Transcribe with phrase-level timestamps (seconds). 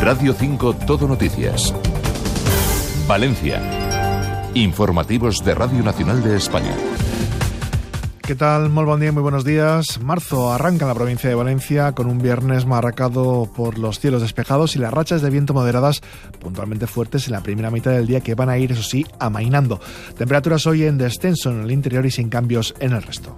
[0.00, 1.74] Radio 5 Todo Noticias.
[3.08, 3.60] Valencia.
[4.54, 6.72] Informativos de Radio Nacional de España.
[8.22, 8.68] ¿Qué tal?
[8.70, 10.00] Muy buen día, muy buenos días.
[10.00, 14.76] Marzo arranca en la provincia de Valencia con un viernes marcado por los cielos despejados
[14.76, 16.00] y las rachas de viento moderadas
[16.38, 19.80] puntualmente fuertes en la primera mitad del día que van a ir, eso sí, amainando.
[20.16, 23.34] Temperaturas hoy en descenso en el interior y sin cambios en el resto.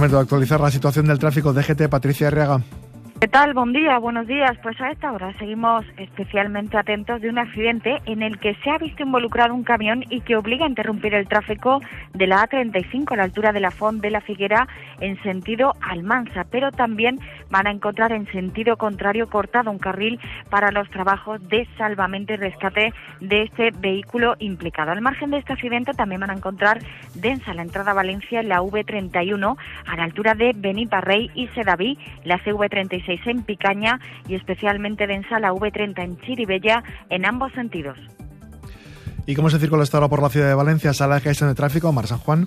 [0.00, 1.52] Momento de actualizar la situación del tráfico.
[1.52, 2.62] DGT, Patricia Arriaga.
[3.20, 3.52] ¿Qué tal?
[3.52, 4.56] Buen día, buenos días.
[4.62, 8.78] Pues a esta hora seguimos especialmente atentos de un accidente en el que se ha
[8.78, 11.82] visto involucrado un camión y que obliga a interrumpir el tráfico
[12.14, 14.66] de la A35 a la altura de la Font de la Figuera
[15.00, 17.20] en sentido Almansa, pero también
[17.50, 20.18] van a encontrar en sentido contrario cortado un carril
[20.48, 24.92] para los trabajos de salvamento y rescate de este vehículo implicado.
[24.92, 26.78] Al margen de este accidente también van a encontrar
[27.16, 31.98] densa la entrada a Valencia en la V31 a la altura de Beniparrey y Sedaví,
[32.24, 37.98] la CV36 en Picaña y especialmente densa la V30 en Chiribella en ambos sentidos.
[39.26, 40.92] ¿Y cómo se circula esta hora por la ciudad de Valencia?
[40.92, 42.46] ¿Sala de gestión de tráfico, Mar San Juan?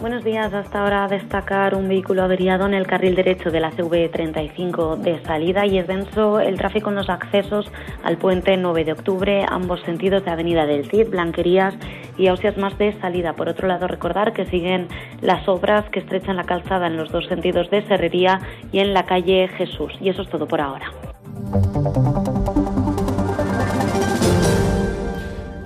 [0.00, 0.54] Buenos días.
[0.54, 5.66] Hasta ahora destacar un vehículo averiado en el carril derecho de la CV35 de salida
[5.66, 7.68] y es denso el tráfico en los accesos
[8.04, 11.74] al puente 9 de octubre, ambos sentidos de Avenida del Cid, Blanquerías
[12.16, 13.32] y Ausias más de salida.
[13.32, 14.86] Por otro lado, recordar que siguen
[15.20, 18.40] las obras que estrechan la calzada en los dos sentidos de Serrería
[18.70, 19.92] y en la calle Jesús.
[20.00, 20.92] Y eso es todo por ahora.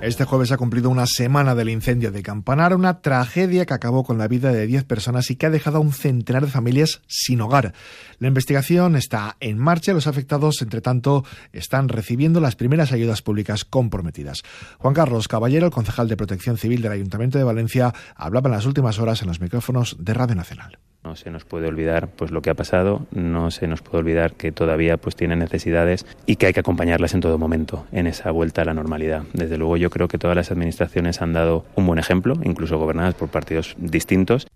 [0.03, 4.17] Este jueves ha cumplido una semana del incendio de Campanar, una tragedia que acabó con
[4.17, 7.39] la vida de 10 personas y que ha dejado a un centenar de familias sin
[7.39, 7.73] hogar.
[8.19, 13.63] La investigación está en marcha los afectados, entre tanto, están recibiendo las primeras ayudas públicas
[13.63, 14.43] comprometidas.
[14.77, 18.65] Juan Carlos Caballero, el concejal de Protección Civil del Ayuntamiento de Valencia, hablaba en las
[18.65, 20.79] últimas horas en los micrófonos de Radio Nacional.
[21.03, 24.35] No se nos puede olvidar pues lo que ha pasado, no se nos puede olvidar
[24.35, 28.31] que todavía pues tienen necesidades y que hay que acompañarlas en todo momento en esa
[28.31, 29.23] vuelta a la normalidad.
[29.33, 33.15] Desde luego yo creo que todas las administraciones han dado un buen ejemplo, incluso gobernadas
[33.15, 34.47] por partidos distintos.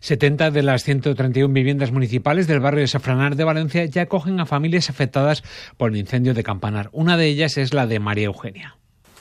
[0.00, 4.46] 70 de las 131 viviendas municipales del barrio de Safranar de Valencia ya acogen a
[4.46, 5.44] familias afectadas
[5.76, 6.88] por el incendio de Campanar.
[6.90, 8.76] Una de ellas es la de María Eugenia.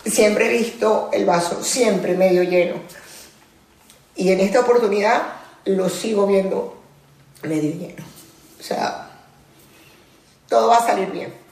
[0.06, 2.78] Siempre he visto el vaso siempre medio lleno.
[4.16, 6.82] Y en esta oportunidad lo sigo viendo
[7.44, 8.04] medio lleno.
[8.60, 9.10] O sea,
[10.50, 11.44] todo va a salir bien.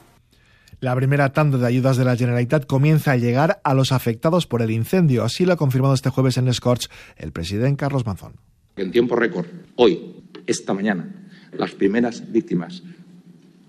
[0.80, 4.62] La primera tanda de ayudas de la Generalitat comienza a llegar a los afectados por
[4.62, 5.22] el incendio.
[5.22, 8.34] Así lo ha confirmado este jueves en Scorch el presidente Carlos Manzón.
[8.74, 9.46] En tiempo récord,
[9.76, 12.82] hoy, esta mañana, las primeras víctimas.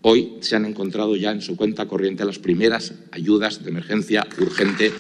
[0.02, 4.92] Hoy se han encontrado ya en su cuenta corriente las primeras ayudas de emergencia urgente.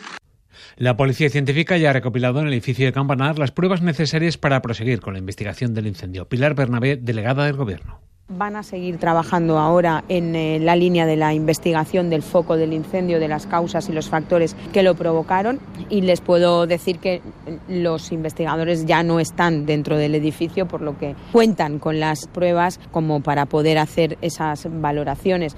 [0.75, 4.61] La policía científica ya ha recopilado en el edificio de Campanar las pruebas necesarias para
[4.61, 6.27] proseguir con la investigación del incendio.
[6.27, 7.99] Pilar Bernabé, delegada del Gobierno.
[8.29, 12.73] Van a seguir trabajando ahora en eh, la línea de la investigación del foco del
[12.73, 17.21] incendio, de las causas y los factores que lo provocaron y les puedo decir que
[17.67, 22.79] los investigadores ya no están dentro del edificio, por lo que cuentan con las pruebas
[22.91, 25.55] como para poder hacer esas valoraciones.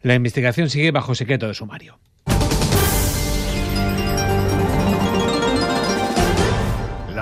[0.00, 1.98] La investigación sigue bajo secreto de sumario.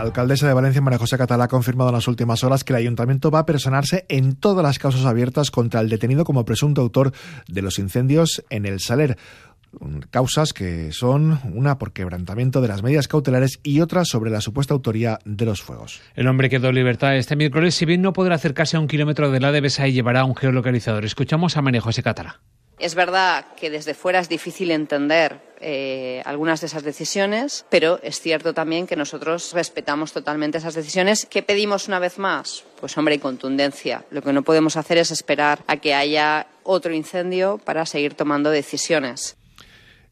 [0.03, 3.31] Alcaldesa de Valencia, María José Catalá, ha confirmado en las últimas horas que el ayuntamiento
[3.31, 7.13] va a personarse en todas las causas abiertas contra el detenido como presunto autor
[7.49, 9.17] de los incendios en el Saler
[10.11, 14.75] causas que son una por quebrantamiento de las medidas cautelares y otra sobre la supuesta
[14.75, 16.03] autoría de los fuegos.
[16.15, 19.31] El hombre quedó en libertad este miércoles, si bien no podrá acercarse a un kilómetro
[19.31, 21.05] de la DBSA y llevará un geolocalizador.
[21.05, 22.41] Escuchamos a María José Catalá.
[22.83, 28.21] Es verdad que desde fuera es difícil entender eh, algunas de esas decisiones, pero es
[28.21, 31.25] cierto también que nosotros respetamos totalmente esas decisiones.
[31.31, 32.65] ¿Qué pedimos una vez más?
[32.81, 34.05] Pues hombre, y contundencia.
[34.11, 38.51] Lo que no podemos hacer es esperar a que haya otro incendio para seguir tomando
[38.51, 39.37] decisiones.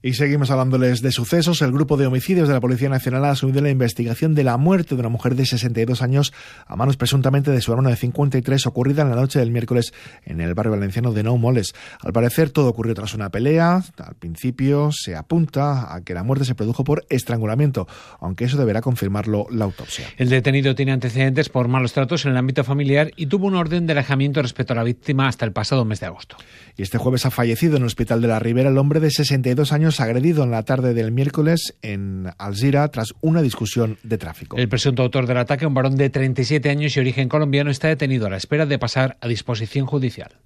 [0.02, 1.60] Y seguimos hablándoles de sucesos.
[1.60, 4.94] El grupo de homicidios de la Policía Nacional ha asumido la investigación de la muerte
[4.94, 6.32] de una mujer de 62 años
[6.66, 9.92] a manos presuntamente de su hermano de 53 ocurrida en la noche del miércoles
[10.24, 11.74] en el barrio valenciano de Nou Moles.
[12.00, 13.82] Al parecer todo ocurrió tras una pelea.
[13.98, 17.86] Al principio se apunta a que la muerte se produjo por estrangulamiento,
[18.20, 20.06] aunque eso deberá confirmarlo la autopsia.
[20.16, 23.86] El detenido tiene antecedentes por malos tratos en el ámbito familiar y tuvo un orden
[23.86, 26.38] de alejamiento respecto a la víctima hasta el pasado mes de agosto.
[26.78, 29.72] Y este jueves ha fallecido en el Hospital de la Ribera el hombre de 62
[29.72, 34.56] años agredido en la tarde del miércoles en Alzira tras una discusión de tráfico.
[34.56, 38.26] El presunto autor del ataque, un varón de 37 años y origen colombiano, está detenido
[38.26, 40.36] a la espera de pasar a disposición judicial.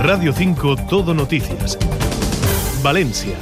[0.00, 1.78] Radio 5 Todo Noticias.
[2.82, 3.36] Valencia.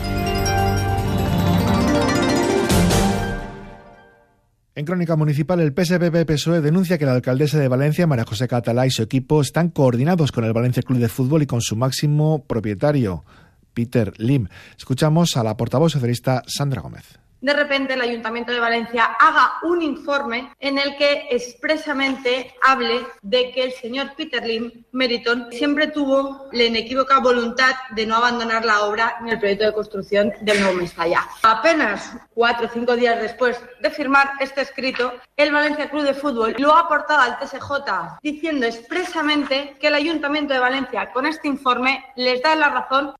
[4.80, 8.90] En Crónica Municipal, el PSPP-PSOE denuncia que la alcaldesa de Valencia, María José Catalá, y
[8.90, 13.24] su equipo están coordinados con el Valencia Club de Fútbol y con su máximo propietario,
[13.72, 14.48] Peter Lim.
[14.76, 19.82] Escuchamos a la portavoz socialista Sandra Gómez de repente el Ayuntamiento de Valencia haga un
[19.82, 26.48] informe en el que expresamente hable de que el señor Peter Lim Meriton siempre tuvo
[26.52, 30.76] la inequívoca voluntad de no abandonar la obra ni el proyecto de construcción del nuevo
[30.76, 31.26] Mestalla.
[31.42, 36.54] Apenas cuatro o cinco días después de firmar este escrito, el Valencia Club de Fútbol
[36.58, 42.04] lo ha aportado al TSJ diciendo expresamente que el Ayuntamiento de Valencia con este informe
[42.16, 43.14] les da la razón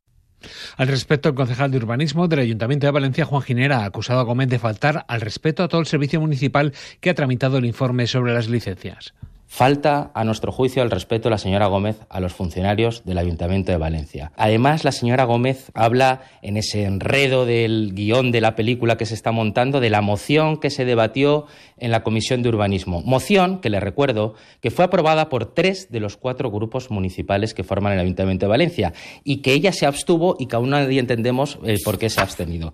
[0.77, 4.25] al respecto, el concejal de urbanismo del Ayuntamiento de Valencia, Juan Ginera, ha acusado a
[4.25, 8.07] Gómez de faltar al respeto a todo el servicio municipal que ha tramitado el informe
[8.07, 9.15] sobre las licencias.
[9.53, 13.73] Falta, a nuestro juicio, el respeto de la señora Gómez a los funcionarios del Ayuntamiento
[13.73, 14.31] de Valencia.
[14.37, 19.15] Además, la señora Gómez habla en ese enredo del guion de la película que se
[19.15, 21.47] está montando de la moción que se debatió
[21.79, 23.03] en la Comisión de Urbanismo.
[23.03, 27.65] Moción que le recuerdo que fue aprobada por tres de los cuatro grupos municipales que
[27.65, 28.93] forman el Ayuntamiento de Valencia
[29.25, 32.23] y que ella se abstuvo y que aún nadie entendemos eh, por qué se ha
[32.23, 32.73] abstenido.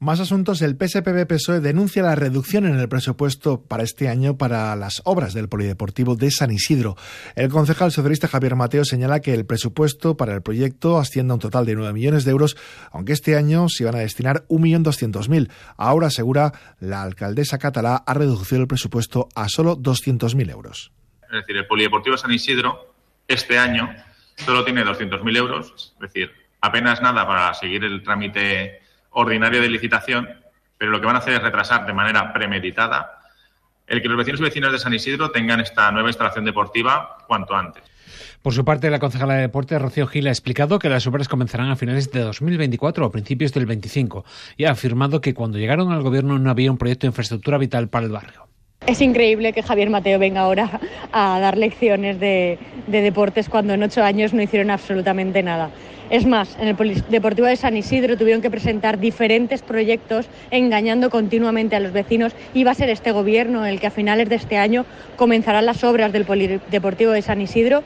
[0.00, 5.02] Más asuntos, el PSPB-PSOE denuncia la reducción en el presupuesto para este año para las
[5.04, 6.94] obras del Polideportivo de San Isidro.
[7.34, 11.40] El concejal socialista Javier Mateo señala que el presupuesto para el proyecto asciende a un
[11.40, 12.56] total de 9 millones de euros,
[12.92, 15.50] aunque este año se van a destinar 1.200.000.
[15.76, 20.92] Ahora, asegura, la alcaldesa catalá ha reducido el presupuesto a solo 200.000 euros.
[21.24, 22.94] Es decir, el Polideportivo de San Isidro
[23.26, 23.92] este año
[24.36, 26.30] solo tiene 200.000 euros, es decir,
[26.60, 28.86] apenas nada para seguir el trámite
[29.18, 30.28] ordinario de licitación,
[30.76, 33.18] pero lo que van a hacer es retrasar de manera premeditada
[33.86, 37.56] el que los vecinos y vecinas de San Isidro tengan esta nueva instalación deportiva cuanto
[37.56, 37.82] antes.
[38.42, 41.70] Por su parte, la concejala de deportes, Rocío Gil, ha explicado que las obras comenzarán
[41.70, 44.24] a finales de 2024 o principios del 25
[44.56, 47.88] y ha afirmado que cuando llegaron al gobierno no había un proyecto de infraestructura vital
[47.88, 48.46] para el barrio.
[48.88, 50.80] Es increíble que Javier Mateo venga ahora
[51.12, 55.68] a dar lecciones de, de deportes cuando en ocho años no hicieron absolutamente nada.
[56.08, 61.76] Es más, en el Deportivo de San Isidro tuvieron que presentar diferentes proyectos engañando continuamente
[61.76, 64.56] a los vecinos y va a ser este gobierno el que a finales de este
[64.56, 64.86] año
[65.16, 67.84] comenzarán las obras del Polideportivo de San Isidro.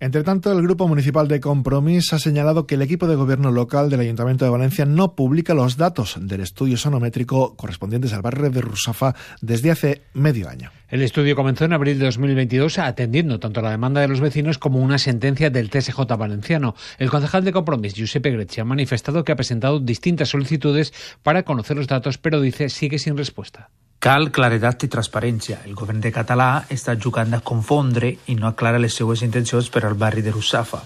[0.00, 3.90] Entre tanto, el Grupo Municipal de Compromís ha señalado que el equipo de gobierno local
[3.90, 8.60] del Ayuntamiento de Valencia no publica los datos del estudio sonométrico correspondientes al barrio de
[8.60, 10.72] Rusafa desde hace medio año.
[10.88, 14.80] El estudio comenzó en abril de 2022 atendiendo tanto la demanda de los vecinos como
[14.80, 16.74] una sentencia del TSJ valenciano.
[16.98, 20.92] El concejal de Compromís, Giuseppe Grecci, ha manifestado que ha presentado distintas solicitudes
[21.22, 23.70] para conocer los datos, pero dice sigue sin respuesta.
[24.04, 25.62] Cal claredat i transparència.
[25.64, 29.80] El govern de català està jugant a confondre i no aclara les seues intencions per
[29.88, 30.82] al barri de Russafa.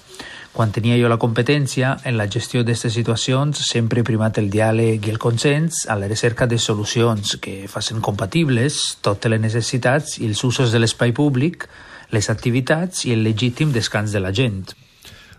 [0.55, 5.03] Quan tenia jo la competència, en la gestió d'aquestes situacions sempre he primat el diàleg
[5.03, 10.29] i el consens a la recerca de solucions que facin compatibles totes les necessitats i
[10.31, 11.67] els usos de l'espai públic,
[12.15, 14.69] les activitats i el legítim descans de la gent.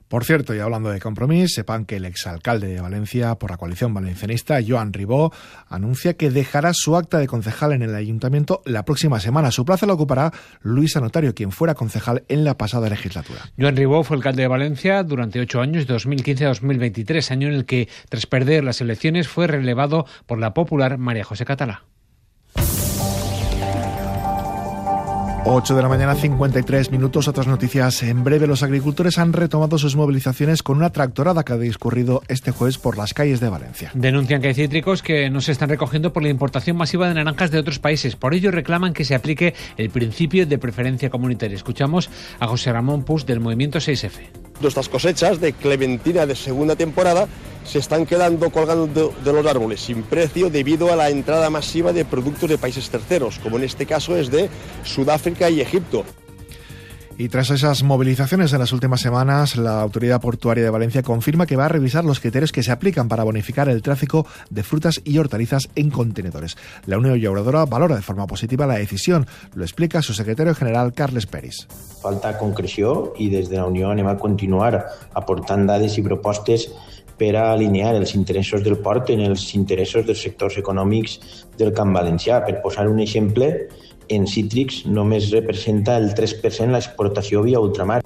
[0.09, 3.93] Por cierto, y hablando de compromiso, sepan que el exalcalde de Valencia por la coalición
[3.93, 5.31] valencianista, Joan Ribó,
[5.67, 9.51] anuncia que dejará su acta de concejal en el ayuntamiento la próxima semana.
[9.51, 13.51] Su plaza la ocupará Luis Anotario, quien fuera concejal en la pasada legislatura.
[13.59, 17.53] Joan Ribó fue alcalde de Valencia durante ocho años, de 2015 a 2023, año en
[17.53, 21.83] el que, tras perder las elecciones, fue relevado por la popular María José Catalá.
[25.51, 27.27] 8 de la mañana, 53 minutos.
[27.27, 28.03] Otras noticias.
[28.03, 32.51] En breve, los agricultores han retomado sus movilizaciones con una tractorada que ha discurrido este
[32.51, 33.89] jueves por las calles de Valencia.
[33.95, 37.49] Denuncian que hay cítricos que no se están recogiendo por la importación masiva de naranjas
[37.49, 38.15] de otros países.
[38.15, 41.55] Por ello, reclaman que se aplique el principio de preferencia comunitaria.
[41.55, 44.48] Escuchamos a José Ramón Pus del Movimiento 6F.
[44.61, 47.27] Nuestras cosechas de clementina de segunda temporada
[47.65, 52.03] se están quedando colgando de los árboles sin precio debido a la entrada masiva de
[52.03, 54.49] productos de países terceros, como en este caso es de
[54.83, 56.03] Sudáfrica y Egipto.
[57.19, 61.57] Y tras esas movilizaciones en las últimas semanas, la Autoridad Portuaria de Valencia confirma que
[61.57, 65.17] va a revisar los criterios que se aplican para bonificar el tráfico de frutas y
[65.17, 66.55] hortalizas en contenedores.
[66.85, 71.25] La Unión Llauradora valora de forma positiva la decisión, lo explica su secretario general, Carles
[71.25, 71.67] Peris.
[72.01, 76.69] Falta concreció y desde la Unió anem a continuar aportant dades i propostes
[77.19, 81.19] per a alinear els interessos del port en els interessos dels sectors econòmics
[81.59, 82.39] del Camp Valencià.
[82.47, 83.67] Per posar un exemple,
[84.09, 88.01] en cítrics només representa el 3% la exportació via ultramar.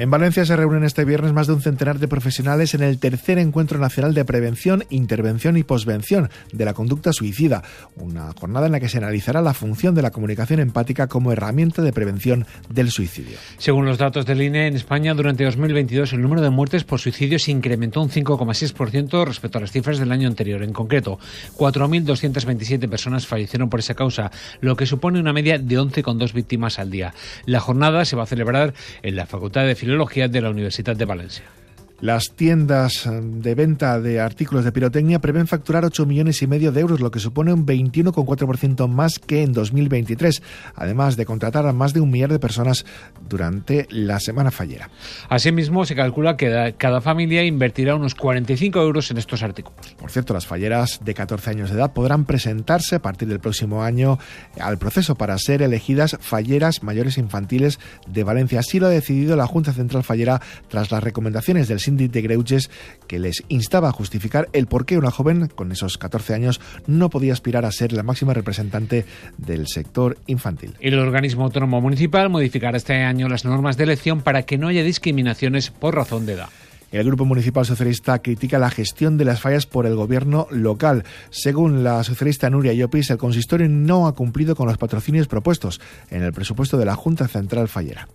[0.00, 3.36] En Valencia se reúnen este viernes más de un centenar de profesionales en el tercer
[3.36, 7.62] encuentro nacional de prevención, intervención y posvención de la conducta suicida,
[7.96, 11.82] una jornada en la que se analizará la función de la comunicación empática como herramienta
[11.82, 13.36] de prevención del suicidio.
[13.58, 17.38] Según los datos del INE, en España durante 2022 el número de muertes por suicidio
[17.38, 20.62] se incrementó un 5,6% respecto a las cifras del año anterior.
[20.62, 21.18] En concreto,
[21.58, 24.30] 4.227 personas fallecieron por esa causa,
[24.62, 27.12] lo que supone una media de 11,2 víctimas al día.
[27.44, 31.04] La jornada se va a celebrar en la Facultad de Filología de la Universidad de
[31.04, 31.59] Valencia.
[32.00, 36.80] Las tiendas de venta de artículos de pirotecnia prevén facturar 8 millones y medio de
[36.80, 40.42] euros, lo que supone un 21,4% más que en 2023,
[40.76, 42.86] además de contratar a más de un millar de personas
[43.28, 44.88] durante la semana fallera.
[45.28, 49.94] Asimismo, se calcula que cada familia invertirá unos 45 euros en estos artículos.
[49.98, 53.82] Por cierto, las falleras de 14 años de edad podrán presentarse a partir del próximo
[53.82, 54.18] año
[54.58, 58.60] al proceso para ser elegidas falleras mayores infantiles de Valencia.
[58.60, 62.70] Así lo ha decidido la Junta Central Fallera tras las recomendaciones del de Greuges
[63.06, 67.10] que les instaba a justificar el por qué una joven con esos 14 años no
[67.10, 69.04] podía aspirar a ser la máxima representante
[69.38, 70.74] del sector infantil.
[70.80, 74.82] El organismo autónomo municipal modificará este año las normas de elección para que no haya
[74.82, 76.48] discriminaciones por razón de edad.
[76.92, 81.04] El Grupo Municipal Socialista critica la gestión de las fallas por el gobierno local.
[81.30, 85.80] Según la socialista Nuria Llopis, el consistorio no ha cumplido con los patrocinios propuestos
[86.10, 88.08] en el presupuesto de la Junta Central Fallera.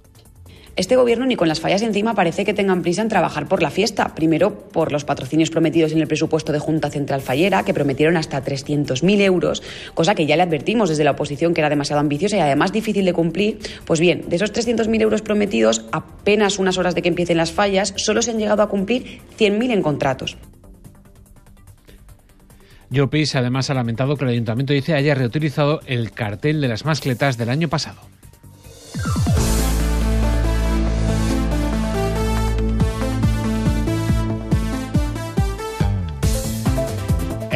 [0.77, 3.69] Este gobierno ni con las fallas encima parece que tengan prisa en trabajar por la
[3.69, 4.13] fiesta.
[4.13, 8.43] Primero, por los patrocinios prometidos en el presupuesto de Junta Central Fallera, que prometieron hasta
[8.43, 9.63] 300.000 euros,
[9.93, 13.05] cosa que ya le advertimos desde la oposición que era demasiado ambiciosa y además difícil
[13.05, 13.59] de cumplir.
[13.85, 17.93] Pues bien, de esos 300.000 euros prometidos, apenas unas horas de que empiecen las fallas,
[17.95, 20.37] solo se han llegado a cumplir 100.000 en contratos.
[22.89, 27.37] Llopis además ha lamentado que el ayuntamiento dice haya reutilizado el cartel de las mascletas
[27.37, 28.01] del año pasado.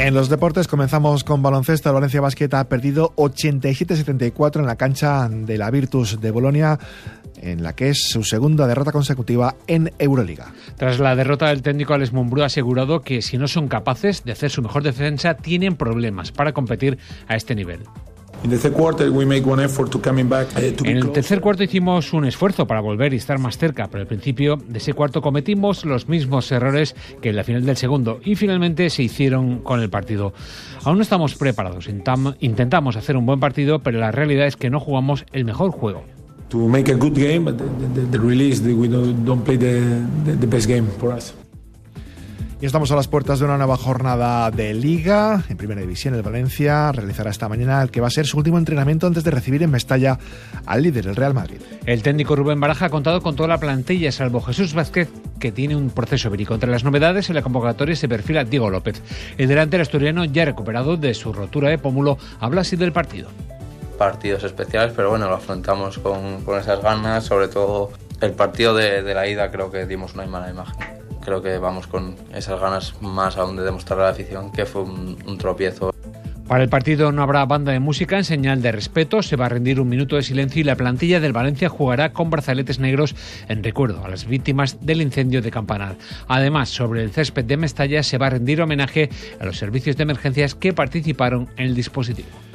[0.02, 1.92] En los deportes comenzamos con baloncesto.
[1.94, 6.80] Valencia Basket ha perdido 87-74 en la cancha de la Virtus de Bolonia
[7.42, 10.54] en la que es su segunda derrota consecutiva en Euroliga.
[10.78, 14.32] Tras la derrota del técnico Alex Mumbrú ha asegurado que si no son capaces de
[14.32, 17.82] hacer su mejor defensa tienen problemas para competir a este nivel.
[18.44, 18.52] En
[20.98, 24.58] el tercer cuarto hicimos un esfuerzo para volver y estar más cerca, pero al principio
[24.58, 28.90] de ese cuarto cometimos los mismos errores que en la final del segundo y finalmente
[28.90, 30.34] se hicieron con el partido.
[30.84, 31.88] Aún no estamos preparados,
[32.40, 36.04] intentamos hacer un buen partido, pero la realidad es que no jugamos el mejor juego.
[36.50, 39.82] To make a good game, but the, release, we don't play the,
[40.26, 41.36] the best game for us.
[42.62, 45.46] Y estamos a las puertas de una nueva jornada de Liga.
[45.48, 48.58] En Primera División, el Valencia realizará esta mañana el que va a ser su último
[48.58, 50.20] entrenamiento antes de recibir en Mestalla
[50.66, 51.62] al líder, el Real Madrid.
[51.86, 55.08] El técnico Rubén Baraja ha contado con toda la plantilla, salvo Jesús Vázquez,
[55.40, 56.54] que tiene un proceso verico.
[56.54, 59.02] Entre las novedades, en la convocatoria se perfila Diego López.
[59.38, 63.30] El delantero asturiano, ya recuperado de su rotura de pómulo, habla así del partido.
[63.98, 69.14] Partidos especiales, pero bueno, lo afrontamos con, esas ganas, sobre todo el partido de, de
[69.14, 70.99] la ida creo que dimos una mala imagen
[71.30, 74.82] creo que vamos con esas ganas más aún de demostrar a la afición que fue
[74.82, 75.94] un, tropiezo.
[76.48, 79.50] Para el partido no habrá banda de música en señal de respeto, se va a
[79.50, 83.16] rendir un minuto de silencio y la plantilla del Valencia jugará con brazaletes negros
[83.48, 85.98] en recuerdo a las víctimas del incendio de Campanar.
[86.28, 89.10] Además, sobre el césped de Mestalla se va a rendir homenaje
[89.40, 92.49] a los servicios de emergencias que participaron en el dispositivo.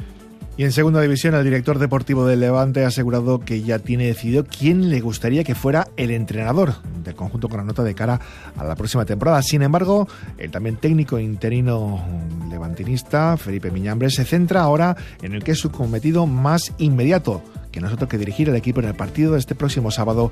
[0.57, 4.45] Y en segunda división, el director deportivo del Levante ha asegurado que ya tiene decidido
[4.45, 8.21] quién le gustaría que fuera el entrenador del conjunto con la nota de cara
[8.57, 9.43] a la próxima temporada.
[9.43, 10.07] Sin embargo,
[10.39, 12.01] el también técnico interino
[12.49, 17.43] levantinista, Felipe Miñambre, se centra ahora en el que es su cometido más inmediato,
[17.73, 20.31] que nosotros que dirigir el equipo en el partido de este próximo sábado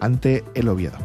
[0.00, 0.98] ante el Oviedo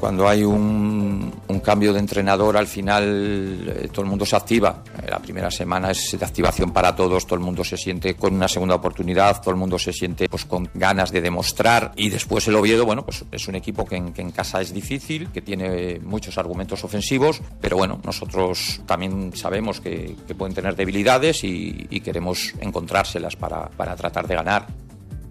[0.00, 1.30] cuando hay un,
[1.62, 4.82] cambio de entrenador, al final eh, todo el mundo se activa.
[5.06, 8.48] La primera semana es de activación para todos, todo el mundo se siente con una
[8.48, 11.92] segunda oportunidad, todo el mundo se siente pues, con ganas de demostrar.
[11.96, 15.42] Y después el Oviedo, bueno, pues es un equipo que en, casa es difícil, que
[15.42, 22.54] tiene muchos argumentos ofensivos, pero bueno, nosotros también sabemos que, pueden tener debilidades y, queremos
[22.60, 24.66] encontrárselas para tratar de ganar.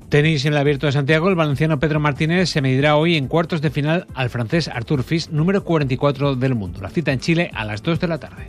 [0.10, 3.62] Tenis en el Abierto de Santiago, el valenciano Pedro Martínez se medirá hoy en cuartos
[3.62, 6.82] de final al francés Arthur Fils, número 44 del mundo.
[6.82, 8.48] La cita en Chile a las 2 de la tarde.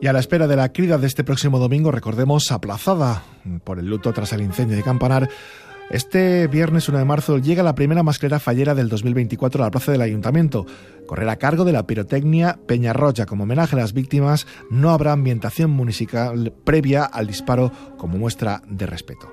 [0.00, 3.22] Y a la espera de la crida de este próximo domingo, recordemos, aplazada
[3.62, 5.28] por el luto tras el incendio de Campanar,
[5.90, 9.90] Este viernes 1 de marzo llega la primera masclera fallera del 2024 a la plaza
[9.90, 10.64] del Ayuntamiento.
[11.08, 13.26] Correrá a cargo de la pirotecnia Peñarroya.
[13.26, 18.86] Como homenaje a las víctimas, no habrá ambientación municipal previa al disparo como muestra de
[18.86, 19.32] respeto.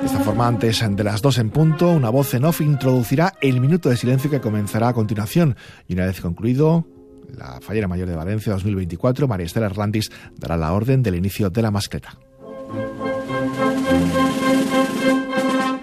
[0.00, 3.58] De esta forma, antes de las dos en punto, una voz en off introducirá el
[3.58, 5.56] minuto de silencio que comenzará a continuación.
[5.86, 6.86] Y una vez concluido,
[7.34, 11.62] la fallera mayor de Valencia 2024, María Estela Hernández dará la orden del inicio de
[11.62, 12.18] la mascleta.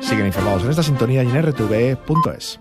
[0.06, 2.60] Siguen informados en esta sintonía y en rtv.es.